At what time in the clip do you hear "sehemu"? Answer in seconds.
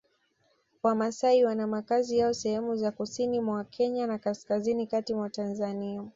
2.33-2.75